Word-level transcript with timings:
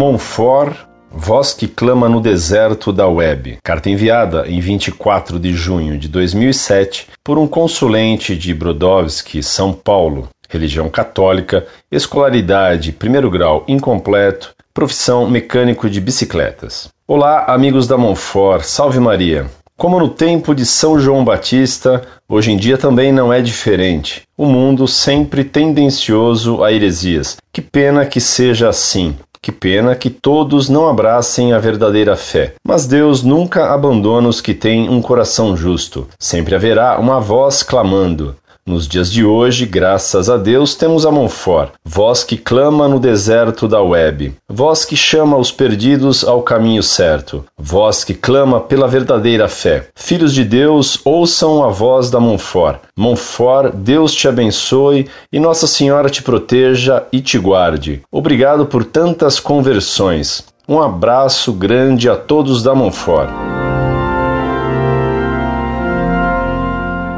Monfort, 0.00 0.78
Voz 1.12 1.52
que 1.52 1.68
clama 1.68 2.08
no 2.08 2.22
deserto 2.22 2.90
da 2.90 3.06
web. 3.06 3.58
Carta 3.62 3.90
enviada 3.90 4.48
em 4.48 4.58
24 4.58 5.38
de 5.38 5.52
junho 5.52 5.98
de 5.98 6.08
2007 6.08 7.08
por 7.22 7.36
um 7.36 7.46
consulente 7.46 8.34
de 8.34 8.54
Brodowski, 8.54 9.42
São 9.42 9.74
Paulo. 9.74 10.30
Religião 10.48 10.88
católica, 10.88 11.66
escolaridade 11.92 12.92
primeiro 12.92 13.30
grau 13.30 13.62
incompleto, 13.68 14.54
profissão 14.72 15.28
mecânico 15.28 15.90
de 15.90 16.00
bicicletas. 16.00 16.88
Olá, 17.06 17.44
amigos 17.44 17.86
da 17.86 17.98
Monfort, 17.98 18.62
salve 18.62 18.98
Maria. 18.98 19.50
Como 19.76 19.98
no 19.98 20.08
tempo 20.08 20.54
de 20.54 20.64
São 20.64 20.98
João 20.98 21.22
Batista, 21.22 22.00
hoje 22.26 22.52
em 22.52 22.56
dia 22.56 22.78
também 22.78 23.12
não 23.12 23.30
é 23.30 23.42
diferente. 23.42 24.22
O 24.34 24.46
mundo 24.46 24.88
sempre 24.88 25.44
tendencioso 25.44 26.64
a 26.64 26.72
heresias. 26.72 27.36
Que 27.52 27.60
pena 27.60 28.06
que 28.06 28.18
seja 28.18 28.70
assim. 28.70 29.14
Que 29.42 29.50
pena 29.50 29.94
que 29.94 30.10
todos 30.10 30.68
não 30.68 30.86
abracem 30.86 31.54
a 31.54 31.58
verdadeira 31.58 32.14
fé. 32.14 32.54
Mas 32.62 32.86
Deus 32.86 33.22
nunca 33.22 33.72
abandona 33.72 34.28
os 34.28 34.40
que 34.40 34.52
têm 34.52 34.88
um 34.88 35.00
coração 35.00 35.56
justo. 35.56 36.06
Sempre 36.18 36.54
haverá 36.54 36.98
uma 36.98 37.18
voz 37.20 37.62
clamando: 37.62 38.36
nos 38.70 38.86
dias 38.86 39.12
de 39.12 39.24
hoje, 39.24 39.66
graças 39.66 40.30
a 40.30 40.36
Deus, 40.36 40.76
temos 40.76 41.04
a 41.04 41.10
Monfort, 41.10 41.72
voz 41.84 42.22
que 42.22 42.36
clama 42.36 42.86
no 42.86 43.00
deserto 43.00 43.66
da 43.66 43.82
web, 43.82 44.32
voz 44.48 44.84
que 44.84 44.96
chama 44.96 45.36
os 45.36 45.50
perdidos 45.50 46.24
ao 46.24 46.42
caminho 46.42 46.82
certo, 46.82 47.44
voz 47.58 48.04
que 48.04 48.14
clama 48.14 48.60
pela 48.60 48.86
verdadeira 48.86 49.48
fé. 49.48 49.88
Filhos 49.94 50.32
de 50.32 50.44
Deus, 50.44 51.00
ouçam 51.04 51.64
a 51.64 51.68
voz 51.68 52.10
da 52.10 52.20
Monfort. 52.20 52.78
Monfort, 52.96 53.74
Deus 53.74 54.14
te 54.14 54.28
abençoe 54.28 55.08
e 55.32 55.40
Nossa 55.40 55.66
Senhora 55.66 56.08
te 56.08 56.22
proteja 56.22 57.02
e 57.12 57.20
te 57.20 57.38
guarde. 57.38 58.02
Obrigado 58.10 58.66
por 58.66 58.84
tantas 58.84 59.40
conversões. 59.40 60.44
Um 60.68 60.80
abraço 60.80 61.52
grande 61.52 62.08
a 62.08 62.14
todos 62.14 62.62
da 62.62 62.74
Monfort. 62.74 63.59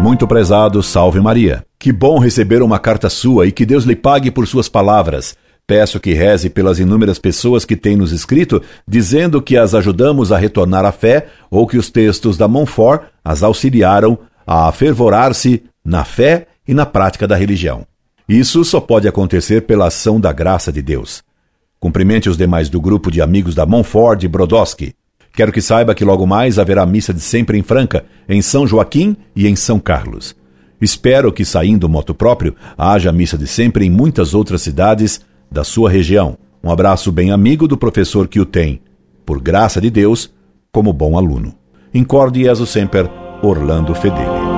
Muito 0.00 0.28
prezado, 0.28 0.80
salve 0.80 1.20
Maria. 1.20 1.64
Que 1.76 1.92
bom 1.92 2.20
receber 2.20 2.62
uma 2.62 2.78
carta 2.78 3.10
sua 3.10 3.46
e 3.46 3.52
que 3.52 3.66
Deus 3.66 3.84
lhe 3.84 3.96
pague 3.96 4.30
por 4.30 4.46
suas 4.46 4.68
palavras. 4.68 5.36
Peço 5.66 5.98
que 5.98 6.14
reze 6.14 6.48
pelas 6.48 6.78
inúmeras 6.78 7.18
pessoas 7.18 7.64
que 7.64 7.76
têm 7.76 7.96
nos 7.96 8.12
escrito, 8.12 8.62
dizendo 8.86 9.42
que 9.42 9.56
as 9.56 9.74
ajudamos 9.74 10.30
a 10.30 10.38
retornar 10.38 10.84
à 10.84 10.92
fé 10.92 11.26
ou 11.50 11.66
que 11.66 11.76
os 11.76 11.90
textos 11.90 12.38
da 12.38 12.46
Montfort 12.46 13.02
as 13.24 13.42
auxiliaram 13.42 14.18
a 14.46 14.70
fervorar-se 14.72 15.64
na 15.84 16.04
fé 16.04 16.46
e 16.66 16.72
na 16.72 16.86
prática 16.86 17.26
da 17.26 17.36
religião. 17.36 17.84
Isso 18.28 18.64
só 18.64 18.80
pode 18.80 19.08
acontecer 19.08 19.62
pela 19.62 19.88
ação 19.88 20.20
da 20.20 20.32
graça 20.32 20.70
de 20.70 20.80
Deus. 20.80 21.22
Cumprimente 21.80 22.28
os 22.28 22.36
demais 22.36 22.68
do 22.70 22.80
grupo 22.80 23.10
de 23.10 23.20
amigos 23.20 23.54
da 23.54 23.66
Montfort 23.66 24.20
de 24.20 24.28
Brodowski. 24.28 24.94
Quero 25.38 25.52
que 25.52 25.62
saiba 25.62 25.94
que 25.94 26.04
logo 26.04 26.26
mais 26.26 26.58
haverá 26.58 26.84
missa 26.84 27.14
de 27.14 27.20
sempre 27.20 27.56
em 27.56 27.62
Franca, 27.62 28.04
em 28.28 28.42
São 28.42 28.66
Joaquim 28.66 29.16
e 29.36 29.46
em 29.46 29.54
São 29.54 29.78
Carlos. 29.78 30.34
Espero 30.80 31.32
que, 31.32 31.44
saindo 31.44 31.88
moto 31.88 32.12
próprio, 32.12 32.56
haja 32.76 33.12
missa 33.12 33.38
de 33.38 33.46
sempre 33.46 33.86
em 33.86 33.88
muitas 33.88 34.34
outras 34.34 34.62
cidades 34.62 35.20
da 35.48 35.62
sua 35.62 35.90
região. 35.90 36.36
Um 36.60 36.72
abraço 36.72 37.12
bem 37.12 37.30
amigo 37.30 37.68
do 37.68 37.78
professor 37.78 38.26
que 38.26 38.40
o 38.40 38.44
tem, 38.44 38.80
por 39.24 39.40
graça 39.40 39.80
de 39.80 39.90
Deus, 39.90 40.28
como 40.72 40.92
bom 40.92 41.16
aluno. 41.16 41.54
Incorde 41.94 42.42
Jesus 42.42 42.70
Semper, 42.70 43.08
Orlando 43.40 43.94
Fedeli. 43.94 44.57